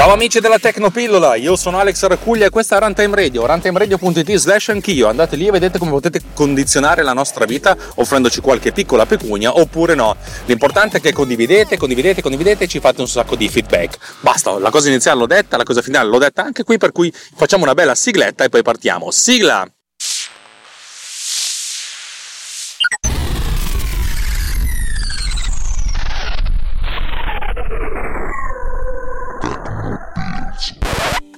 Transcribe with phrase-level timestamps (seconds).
[0.00, 4.70] Ciao amici della Tecnopillola, io sono Alex Racuglia e questa è Runtime Radio, runtimeradio.it slash
[4.70, 9.58] anch'io, andate lì e vedete come potete condizionare la nostra vita offrendoci qualche piccola pecunia
[9.58, 10.16] oppure no.
[10.46, 13.98] L'importante è che condividete, condividete, condividete e ci fate un sacco di feedback.
[14.20, 17.12] Basta, la cosa iniziale l'ho detta, la cosa finale l'ho detta anche qui, per cui
[17.12, 19.10] facciamo una bella sigletta e poi partiamo.
[19.10, 19.70] Sigla!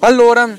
[0.04, 0.52] Allora,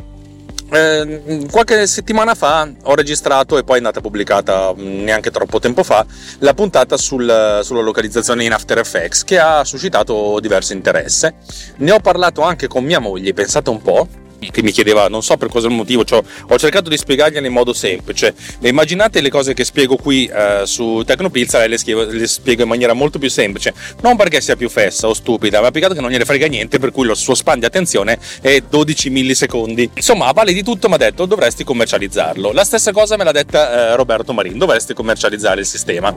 [0.71, 5.83] eh, qualche settimana fa ho registrato e poi è andata pubblicata mm, neanche troppo tempo
[5.83, 6.05] fa
[6.39, 11.35] la puntata sul, sulla localizzazione in After Effects che ha suscitato diverso interesse.
[11.77, 14.07] Ne ho parlato anche con mia moglie, pensate un po',
[14.51, 17.73] che mi chiedeva, non so per cosa motivo, cioè, ho cercato di spiegargliela in modo
[17.73, 18.33] semplice.
[18.61, 22.93] Immaginate le cose che spiego qui eh, su Tecnopilza, lei le, le, spiego in maniera
[22.93, 26.25] molto più semplice, non perché sia più fessa o stupida, ma peccato che non gliene
[26.25, 29.89] frega niente, per cui lo suo span di attenzione è 12 millisecondi.
[29.95, 32.51] Insomma, a vale di tutto mi ha detto dovresti commercializzarlo.
[32.51, 36.13] La stessa cosa me l'ha detta eh, Roberto Marin, dovresti commercializzare il sistema.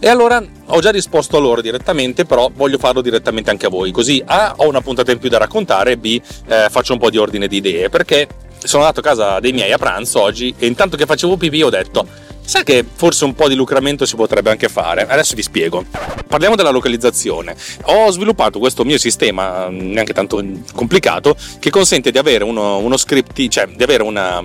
[0.00, 3.90] E allora ho già risposto a loro direttamente, però voglio farlo direttamente anche a voi,
[3.90, 7.18] così A ho una puntata in più da raccontare, B eh, faccio un po' di
[7.18, 8.28] ordine di idee perché
[8.62, 11.70] sono andato a casa dei miei a pranzo oggi e intanto che facevo pipì ho
[11.70, 12.06] detto
[12.44, 15.06] sai che forse un po' di lucramento si potrebbe anche fare?
[15.06, 15.84] Adesso vi spiego.
[16.28, 17.56] Parliamo della localizzazione.
[17.84, 23.48] Ho sviluppato questo mio sistema neanche tanto complicato che consente di avere uno, uno script
[23.48, 24.44] cioè di avere una,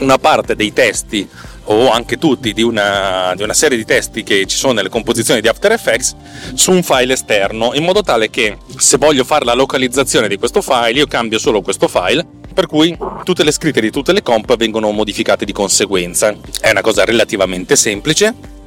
[0.00, 1.28] una parte dei testi
[1.70, 5.40] o anche tutti di una, di una, serie di testi che ci sono nelle composizioni
[5.40, 6.14] di After Effects
[6.54, 10.62] su un file esterno in modo tale che se voglio fare la localizzazione di questo
[10.62, 14.56] file io cambio solo questo file per cui tutte le scritte di tutte le comp
[14.56, 16.34] vengono modificate di conseguenza.
[16.60, 18.57] È una cosa relativamente semplice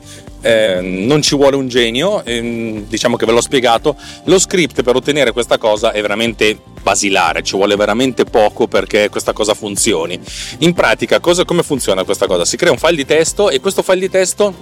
[0.41, 4.95] eh, non ci vuole un genio, eh, diciamo che ve l'ho spiegato, lo script per
[4.95, 10.19] ottenere questa cosa è veramente basilare, ci vuole veramente poco perché questa cosa funzioni.
[10.59, 12.45] In pratica, cosa, come funziona questa cosa?
[12.45, 14.53] Si crea un file di testo e questo file di testo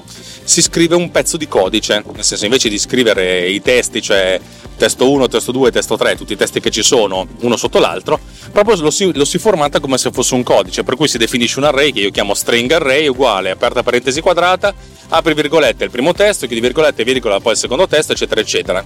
[0.44, 4.39] si scrive un pezzo di codice, nel senso invece di scrivere i testi, cioè
[4.79, 8.19] testo 1, testo 2, testo 3, tutti i testi che ci sono uno sotto l'altro,
[8.51, 11.59] proprio lo si, lo si formata come se fosse un codice, per cui si definisce
[11.59, 14.73] un array che io chiamo string array uguale, aperta parentesi quadrata,
[15.09, 18.85] apri virgolette il primo testo, chiudi virgolette, virgola, poi il secondo testo, eccetera, eccetera.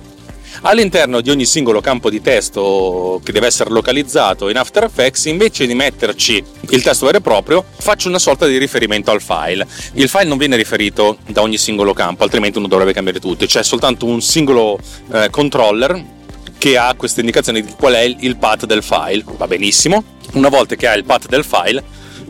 [0.61, 5.65] All'interno di ogni singolo campo di testo che deve essere localizzato in After Effects, invece
[5.65, 9.67] di metterci il testo vero e proprio, faccio una sorta di riferimento al file.
[9.93, 13.45] Il file non viene riferito da ogni singolo campo, altrimenti uno dovrebbe cambiare tutto.
[13.45, 14.79] C'è soltanto un singolo
[15.11, 16.01] eh, controller
[16.57, 19.23] che ha questa indicazione di qual è il path del file.
[19.35, 20.01] Va benissimo.
[20.33, 21.83] Una volta che ha il path del file,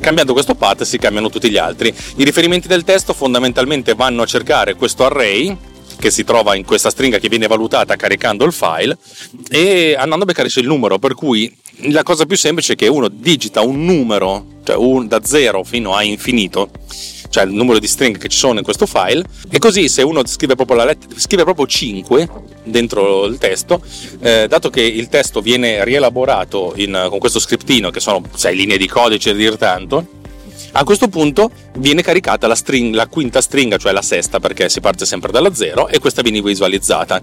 [0.04, 1.88] cambiando questo path si cambiano tutti gli altri.
[2.18, 5.56] I riferimenti del testo fondamentalmente vanno a cercare questo array
[5.98, 8.98] che si trova in questa stringa che viene valutata caricando il file
[9.50, 11.56] e andando a beccare il numero, per cui
[11.92, 15.94] la cosa più semplice è che uno digita un numero, cioè un, da 0 fino
[15.96, 16.70] a infinito,
[17.34, 20.24] cioè il numero di string che ci sono in questo file, e così se uno
[20.28, 22.30] scrive proprio, la lettera, scrive proprio 5
[22.64, 23.82] dentro il testo,
[24.20, 28.78] eh, dato che il testo viene rielaborato in, con questo scriptino, che sono 6 linee
[28.78, 30.22] di codice a dir tanto,
[30.76, 34.80] a questo punto viene caricata la, string, la quinta stringa, cioè la sesta, perché si
[34.80, 37.22] parte sempre dalla zero, e questa viene visualizzata.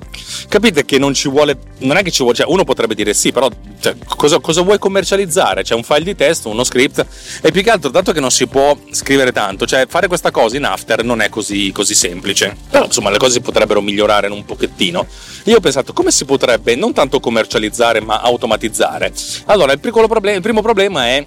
[0.48, 3.32] Capite che non ci vuole, non è che ci vuole, cioè uno potrebbe dire sì,
[3.32, 3.48] però
[3.80, 5.62] cioè, cosa, cosa, vuoi commercializzare?
[5.62, 7.04] C'è un file di testo, uno script,
[7.42, 10.56] e più che altro, dato che non si può scrivere tanto, cioè fare questa cosa
[10.56, 12.56] in After non è così, così semplice.
[12.70, 15.06] Però insomma le cose si potrebbero migliorare un pochettino.
[15.44, 19.12] Io ho pensato come si potrebbe non tanto commercializzare ma automatizzare.
[19.46, 21.24] Allora, il, problem- il primo problema è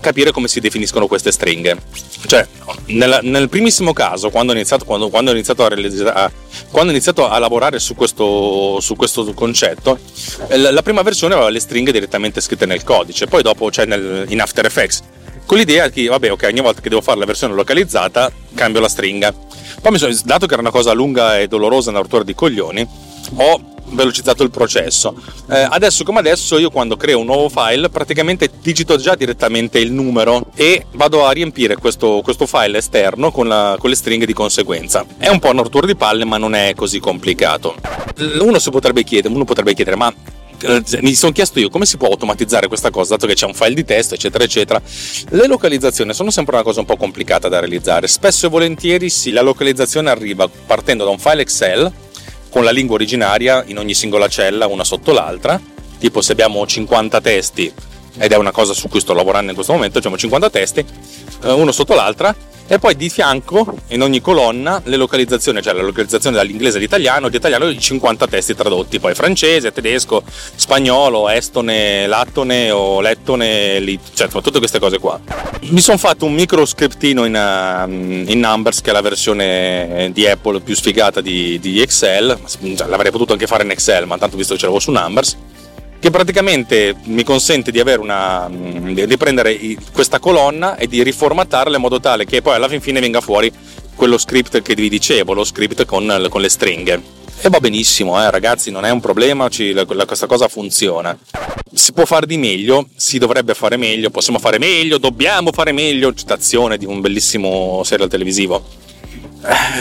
[0.00, 1.76] capire come si definiscono queste stringhe.
[2.26, 2.46] Cioè,
[2.86, 6.32] nel, nel primissimo caso, quando ho iniziato, quando, quando ho iniziato, a, a,
[6.70, 9.98] quando ho iniziato a lavorare su questo, su questo, concetto,
[10.48, 14.24] eh, la prima versione aveva le stringhe direttamente scritte nel codice, poi dopo c'è cioè
[14.28, 15.02] in After Effects,
[15.46, 18.88] con l'idea che, vabbè, ok, ogni volta che devo fare la versione localizzata, cambio la
[18.88, 19.32] stringa.
[19.80, 22.88] Poi mi sono, dato che era una cosa lunga e dolorosa, una rottura di coglioni,
[23.36, 25.14] ho velocizzato il processo.
[25.50, 29.92] Eh, adesso come adesso io quando creo un nuovo file praticamente digito già direttamente il
[29.92, 34.32] numero e vado a riempire questo, questo file esterno con, la, con, le stringhe di
[34.32, 35.04] conseguenza.
[35.18, 37.74] È un po' una rottura di palle ma non è così complicato.
[38.40, 40.12] Uno potrebbe chiedere, uno potrebbe chiedere ma
[40.62, 43.54] eh, mi sono chiesto io come si può automatizzare questa cosa, dato che c'è un
[43.54, 44.80] file di testo, eccetera, eccetera.
[45.30, 48.08] Le localizzazioni sono sempre una cosa un po' complicata da realizzare.
[48.08, 51.92] Spesso e volentieri sì, la localizzazione arriva partendo da un file Excel
[52.56, 55.60] con la lingua originaria in ogni singola cella, una sotto l'altra.
[55.98, 57.70] Tipo se abbiamo 50 testi,
[58.16, 60.82] ed è una cosa su cui sto lavorando in questo momento, abbiamo 50 testi,
[61.42, 62.34] eh, uno sotto l'altra,
[62.68, 67.36] e poi di fianco in ogni colonna le localizzazioni, cioè la localizzazione dall'inglese all'italiano, di
[67.36, 74.58] italiano i 50 testi tradotti, poi francese, tedesco, spagnolo, estone, lattone o lettone, cioè tutte
[74.58, 75.20] queste cose qua.
[75.60, 80.26] Mi sono fatto un micro scriptino in, uh, in, Numbers che è la versione di
[80.26, 82.38] Apple più sfigata di, di Excel,
[82.76, 85.36] cioè, l'avrei potuto anche fare in Excel, ma tanto visto che ce l'avevo su Numbers
[86.06, 89.58] che praticamente mi consente di, una, di prendere
[89.92, 93.52] questa colonna e di riformattarla in modo tale che poi alla fin fine venga fuori
[93.96, 97.02] quello script che vi dicevo, lo script con, con le stringhe.
[97.40, 101.18] E va benissimo, eh, ragazzi, non è un problema, ci, la, questa cosa funziona.
[101.72, 106.14] Si può fare di meglio, si dovrebbe fare meglio, possiamo fare meglio, dobbiamo fare meglio.
[106.14, 108.64] Citazione di un bellissimo serial televisivo.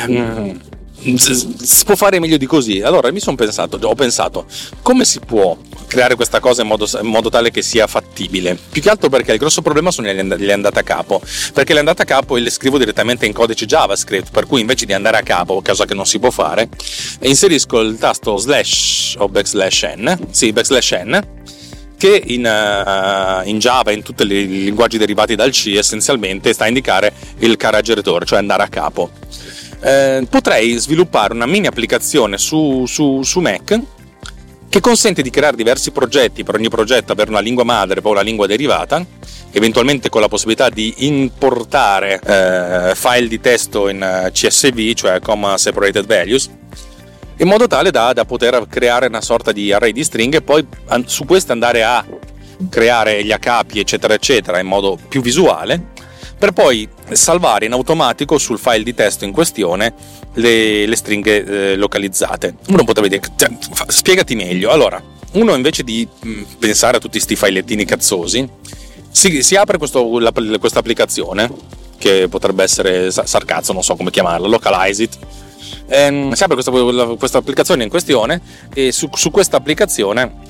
[0.08, 2.82] Eh, si può fare meglio di così.
[2.82, 4.46] Allora mi sono pensato, ho pensato,
[4.82, 5.58] come si può
[5.88, 8.58] creare questa cosa in modo, in modo, tale che sia fattibile?
[8.70, 11.22] Più che altro perché il grosso problema sono le andate a capo,
[11.54, 14.94] perché le andate a capo le scrivo direttamente in codice JavaScript, per cui invece di
[14.94, 16.70] andare a capo, cosa che non si può fare,
[17.22, 21.22] inserisco il tasto slash o backslash n, sì, backslash n,
[21.98, 24.26] che in, uh, in, Java in tutti i
[24.64, 29.12] linguaggi derivati dal C essenzialmente sta a indicare il carreggeritore, cioè andare a capo
[29.86, 33.80] eh, potrei sviluppare una mini applicazione su, su, su Mac
[34.68, 38.22] che consente di creare diversi progetti, per ogni progetto avere una lingua madre poi una
[38.22, 39.06] lingua derivata,
[39.52, 45.56] eventualmente con la possibilità di importare eh, file di testo in eh, CSV, cioè Comma
[45.58, 46.50] Separated Values,
[47.38, 50.66] in modo tale da, da, poter creare una sorta di array di stringhe e poi
[51.06, 52.04] su queste andare a
[52.70, 55.94] creare gli acapi, eccetera, eccetera, in modo più visuale
[56.38, 59.94] per poi salvare in automatico sul file di testo in questione
[60.34, 62.56] le, le stringhe eh, localizzate.
[62.68, 63.50] Uno potrebbe dire, cioè,
[63.88, 64.70] spiegati meglio.
[64.72, 65.02] Allora,
[65.34, 68.48] uno invece di mm, pensare a tutti questi filettini cazzosi,
[69.10, 71.50] si, si apre questa applicazione
[71.98, 75.18] che potrebbe essere sarcazzo, non so come chiamarla, localize it
[75.88, 78.42] ehm, si apre questa, questa, applicazione in questione
[78.74, 80.44] e su, su questa applicazione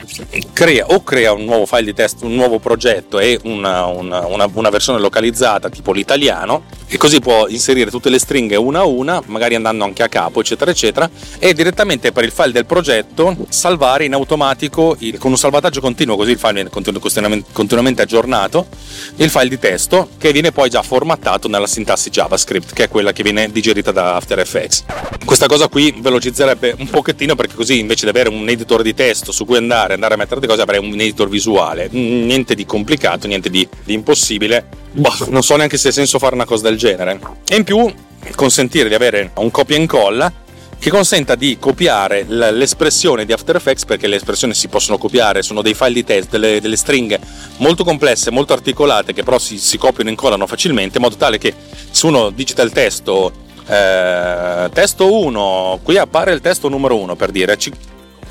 [0.53, 4.49] crea o crea un nuovo file di testo, un nuovo progetto e una, una, una,
[4.51, 9.21] una versione localizzata tipo l'italiano e così può inserire tutte le stringhe una a una,
[9.25, 11.09] magari andando anche a capo, eccetera, eccetera,
[11.39, 16.15] e direttamente per il file del progetto salvare in automatico il, con un salvataggio continuo,
[16.15, 18.67] così il file viene continuamente, continuamente aggiornato,
[19.15, 23.11] il file di testo che viene poi già formattato nella sintassi JavaScript, che è quella
[23.11, 24.83] che viene digerita da After Effects.
[25.25, 29.31] Questa cosa qui velocizzerebbe un pochettino perché così invece di avere un editor di testo
[29.31, 31.89] su cui andare, andare a mettere le cose, avrei un editor visuale.
[31.89, 34.67] Niente di complicato, niente di, di impossibile.
[34.91, 37.19] Boh, non so neanche se ha senso fare una cosa del genere.
[37.47, 37.91] E in più
[38.35, 40.31] consentire di avere un copia e incolla
[40.77, 45.63] che consenta di copiare l'espressione di After Effects perché le espressioni si possono copiare, sono
[45.63, 47.19] dei file di testo, delle, delle stringhe
[47.57, 51.39] molto complesse, molto articolate che però si, si copiano e incollano facilmente in modo tale
[51.39, 51.53] che
[51.89, 57.31] se uno digita il testo eh, testo 1, qui appare il testo numero 1 per
[57.31, 57.71] dire, ci,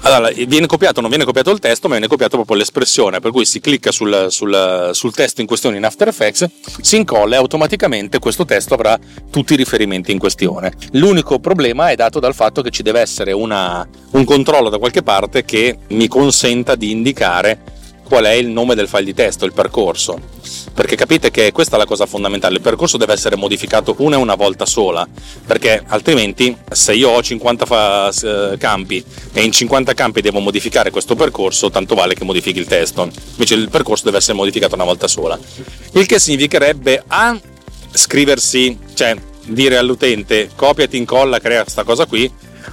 [0.06, 3.46] allora, viene copiato, non viene copiato il testo, ma viene copiato proprio l'espressione, per cui
[3.46, 6.46] si clicca sul, sul, sul, testo in questione in After Effects,
[6.82, 8.98] si incolla e automaticamente questo testo avrà
[9.30, 10.72] tutti i riferimenti in questione.
[10.92, 15.02] L'unico problema è dato dal fatto che ci deve essere una, un controllo da qualche
[15.02, 17.73] parte che mi consenta di indicare
[18.04, 20.20] qual è il nome del file di testo, il percorso.
[20.72, 24.18] Perché capite che questa è la cosa fondamentale, il percorso deve essere modificato una e
[24.18, 25.06] una volta sola,
[25.46, 31.14] perché altrimenti se io ho 50 fa- campi e in 50 campi devo modificare questo
[31.14, 33.08] percorso, tanto vale che modifichi il testo.
[33.32, 35.38] Invece il percorso deve essere modificato una volta sola.
[35.92, 37.38] Il che significherebbe A
[37.92, 42.30] scriversi, cioè dire all'utente copiati, incolla, crea questa cosa qui,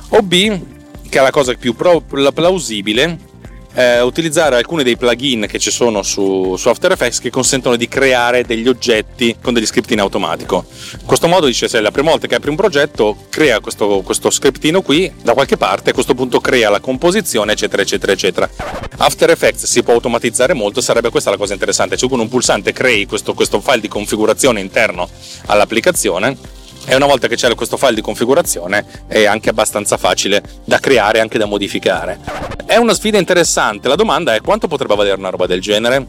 [0.09, 0.59] o B,
[1.07, 3.29] che è la cosa più plausibile,
[3.73, 7.87] eh, utilizzare alcuni dei plugin che ci sono su, su, After Effects che consentono di
[7.87, 10.65] creare degli oggetti con degli script in automatico.
[10.99, 14.01] In questo modo dice se è la prima volta che apri un progetto crea questo,
[14.01, 18.49] questo scriptino qui da qualche parte a questo punto crea la composizione eccetera eccetera eccetera.
[18.97, 22.73] After Effects si può automatizzare molto, sarebbe questa la cosa interessante, cioè con un pulsante
[22.73, 25.09] crei questo, questo file di configurazione interno
[25.47, 26.59] all'applicazione
[26.91, 31.19] e una volta che c'è questo file di configurazione è anche abbastanza facile da creare
[31.19, 32.19] e anche da modificare.
[32.65, 36.05] È una sfida interessante, la domanda è quanto potrebbe valere una roba del genere?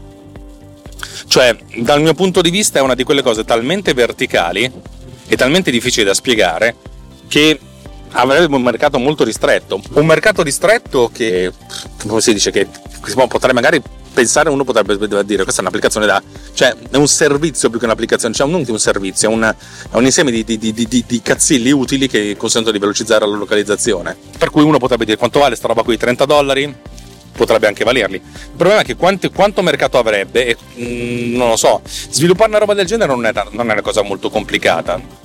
[1.29, 4.69] Cioè, dal mio punto di vista è una di quelle cose talmente verticali
[5.29, 6.75] e talmente difficili da spiegare
[7.29, 7.61] che
[8.11, 9.81] avrebbe un mercato molto ristretto.
[9.93, 11.53] Un mercato ristretto che,
[12.09, 12.67] come si dice, che
[13.29, 13.81] potrei magari
[14.13, 18.35] pensare uno potrebbe dire questa è un'applicazione da cioè è un servizio più che un'applicazione
[18.35, 22.09] cioè non un servizio è un, è un insieme di, di, di, di, cazzilli utili
[22.09, 24.17] che consentono di velocizzare la localizzazione.
[24.39, 25.97] Per cui uno potrebbe dire quanto vale sta roba qui?
[25.97, 26.75] 30 dollari?
[27.35, 28.17] Potrebbe anche valerli.
[28.17, 32.59] Il problema è che quanto, quanto mercato avrebbe, e, mm, non lo so, sviluppare una
[32.59, 35.22] roba del genere non è, non è una cosa molto complicata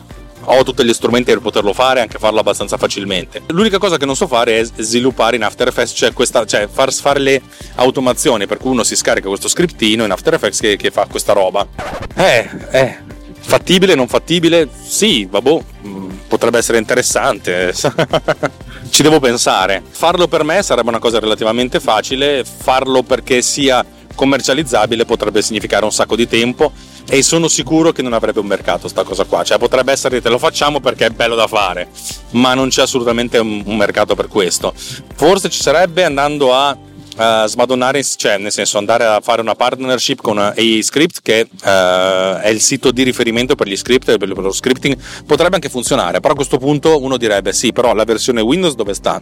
[0.50, 3.42] ho tutti gli strumenti per poterlo fare e anche farlo abbastanza facilmente.
[3.48, 6.94] L'unica cosa che non so fare è sviluppare in After Effects, cioè, questa, cioè far
[6.94, 7.42] fare le
[7.75, 11.34] automazioni, per cui uno si scarica questo scriptino in After Effects che, che fa questa
[11.34, 11.68] roba.
[12.16, 12.98] Eh, eh,
[13.39, 14.70] fattibile, non fattibile?
[14.86, 17.74] Sì, vabbè, mm, potrebbe essere interessante.
[18.89, 19.84] Ci devo pensare.
[19.89, 23.86] Farlo per me sarebbe una cosa relativamente facile, farlo perché sia
[24.16, 26.72] commercializzabile potrebbe significare un sacco di tempo
[27.10, 30.30] e sono sicuro che non avrebbe un mercato sta cosa qua, cioè potrebbe essere te
[30.30, 31.90] lo facciamo perché è bello da fare,
[32.32, 34.74] ma non c'è assolutamente un, un mercato per questo.
[35.16, 36.78] Forse ci sarebbe andando a
[37.18, 42.38] Uh, smadonnare, cioè nel senso andare a fare una partnership con AI Script che uh,
[42.40, 44.96] è il sito di riferimento per gli script per lo scripting
[45.26, 48.94] potrebbe anche funzionare però a questo punto uno direbbe sì però la versione Windows dove
[48.94, 49.20] sta?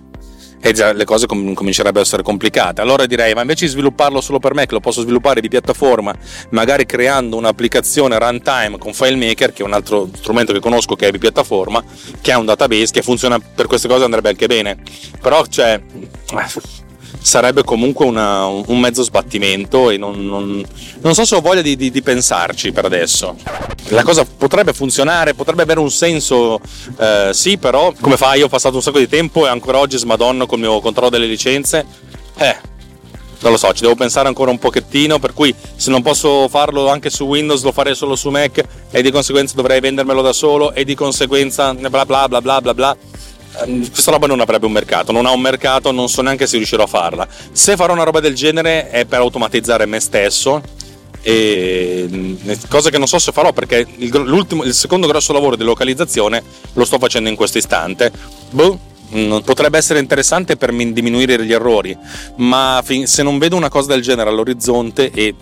[0.66, 2.82] E già le cose com- comincerebbero a essere complicate.
[2.82, 6.12] Allora direi, ma invece di svilupparlo solo per me, che lo posso sviluppare di piattaforma,
[6.50, 11.12] magari creando un'applicazione runtime con FileMaker, che è un altro strumento che conosco che è
[11.12, 11.84] di piattaforma,
[12.20, 14.78] che ha un database che funziona per queste cose andrebbe anche bene.
[15.22, 15.80] Però, cioè
[17.20, 20.64] sarebbe comunque una, un mezzo sbattimento e non, non,
[21.02, 23.36] non, so se ho voglia di, di, di, pensarci per adesso.
[23.90, 26.60] La cosa potrebbe funzionare, potrebbe avere un senso,
[27.00, 28.40] eh, sì, però come fai?
[28.40, 31.28] Io ho passato un sacco di tempo e ancora oggi smadonno col mio controllo delle
[31.28, 31.86] licenze.
[32.38, 32.74] Eh,
[33.40, 36.90] non lo so, ci devo pensare ancora un pochettino, per cui se non posso farlo
[36.90, 40.74] anche su Windows lo farei solo su Mac e di conseguenza dovrei vendermelo da solo
[40.74, 42.98] e di conseguenza bla bla bla bla bla bla
[43.90, 46.84] questa roba non avrebbe un mercato, non ha un mercato, non so neanche se riuscirò
[46.84, 47.28] a farla.
[47.52, 50.62] Se farò una roba del genere è per automatizzare me stesso,
[51.28, 52.36] e mm,
[52.70, 56.44] cosa che non so se farò perché il, il secondo grosso lavoro di localizzazione
[56.74, 58.12] lo sto facendo in questo istante.
[58.52, 58.78] Boh,
[59.16, 61.98] mm, potrebbe essere interessante per diminuire gli errori,
[62.36, 65.34] ma se non vedo una cosa del genere all'orizzonte e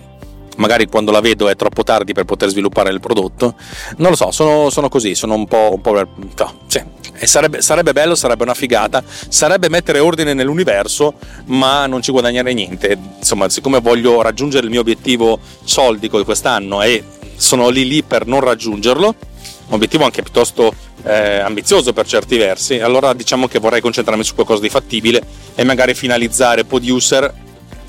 [0.57, 3.55] magari quando la vedo è troppo tardi per poter sviluppare il prodotto.
[3.97, 5.71] Non lo so, sono, sono così, sono un po'.
[5.73, 6.81] Un po no, sì.
[7.23, 11.13] sarebbe, sarebbe, bello, sarebbe una figata, sarebbe mettere ordine nell'universo,
[11.45, 12.97] ma non ci guadagnare niente.
[13.19, 17.03] Insomma, siccome voglio raggiungere il mio obiettivo soldico di quest'anno e
[17.35, 22.79] sono lì lì per non raggiungerlo, un obiettivo anche piuttosto eh, ambizioso per certi versi,
[22.79, 25.21] allora diciamo che vorrei concentrarmi su qualcosa di fattibile
[25.55, 27.33] e magari finalizzare Producer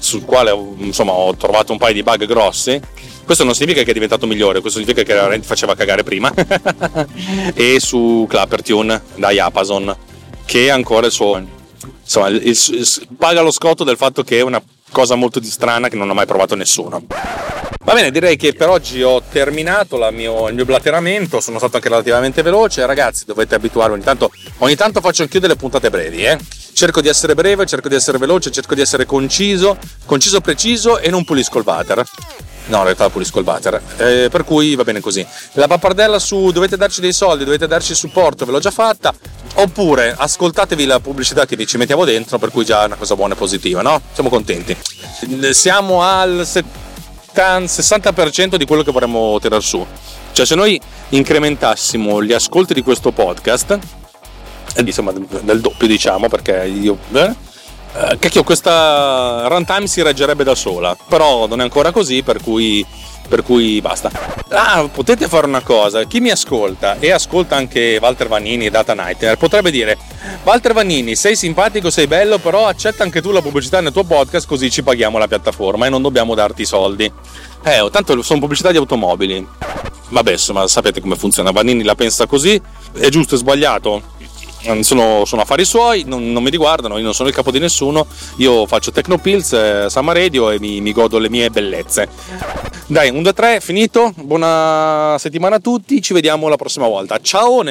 [0.05, 2.81] sul quale insomma, ho trovato un paio di bug grossi.
[3.25, 6.33] Questo non significa che è diventato migliore, questo significa che veramente faceva cagare prima.
[7.55, 9.97] e su Clappertune da Yapazon,
[10.45, 11.43] che è ancora il suo.
[12.03, 15.97] Insomma, il, il, paga lo scotto del fatto che è una cosa molto strana che
[15.97, 17.03] non ha mai provato nessuno.
[17.85, 21.91] Va bene, direi che per oggi ho terminato mio, il mio blatteramento, sono stato anche
[21.91, 26.39] relativamente veloce, ragazzi dovete abituarvi, ogni tanto, ogni tanto faccio anch'io delle puntate brevi, eh?
[26.73, 29.77] cerco di essere breve, cerco di essere veloce, cerco di essere conciso,
[30.07, 32.03] conciso preciso e non pulisco il water.
[32.67, 35.25] No, in realtà pulisco il water, eh, per cui va bene così.
[35.53, 39.13] La pappardella su dovete darci dei soldi, dovete darci supporto, ve l'ho già fatta.
[39.57, 43.15] Oppure ascoltatevi la pubblicità che vi ci mettiamo dentro, per cui già è una cosa
[43.15, 44.01] buona e positiva, no?
[44.15, 44.75] Siamo contenti.
[45.53, 46.47] Siamo al
[47.43, 49.85] 60% di quello che vorremmo tirare su.
[50.33, 53.79] Cioè, se noi incrementassimo gli ascolti di questo podcast,
[54.77, 57.35] insomma del doppio diciamo perché io eh,
[57.95, 62.85] eh, cacchio questa runtime si reggerebbe da sola però non è ancora così per cui
[63.29, 64.11] per cui basta.
[64.49, 68.95] Ah, potete fare una cosa, chi mi ascolta e ascolta anche Walter Vanini e Data
[68.95, 69.97] Nightmare potrebbe dire
[70.45, 74.47] Walter Vanini, sei simpatico, sei bello, però accetta anche tu la pubblicità nel tuo podcast
[74.47, 77.11] così ci paghiamo la piattaforma e non dobbiamo darti i soldi.
[77.65, 79.47] Eh, tanto sono pubblicità di automobili.
[80.11, 82.61] Vabbè, insomma, sapete come funziona, Vanini la pensa così,
[82.93, 84.03] è giusto, è sbagliato?
[84.83, 88.07] Sono, sono, affari suoi, non, non, mi riguardano, io non sono il capo di nessuno,
[88.39, 92.09] io faccio Tecnopills, eh, Sama Radio e mi, mi, godo le mie bellezze.
[92.87, 97.19] Dai, 1, 2, 3, finito, buona settimana a tutti, ci vediamo la prossima volta.
[97.21, 97.63] Ciao!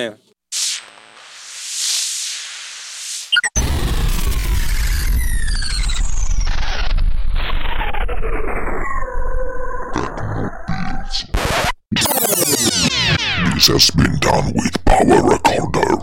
[13.53, 16.02] This has been done with Power Recorder.